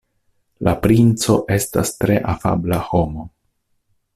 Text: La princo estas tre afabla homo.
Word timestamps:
La 0.67 0.71
princo 0.85 1.35
estas 1.57 1.93
tre 1.99 2.17
afabla 2.33 2.81
homo. 2.89 3.29